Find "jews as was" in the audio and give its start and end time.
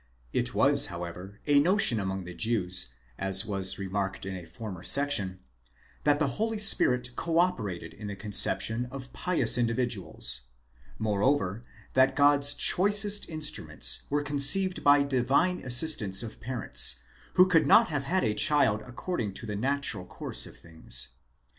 2.33-3.75